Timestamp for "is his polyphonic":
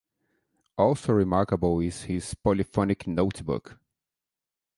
1.79-3.05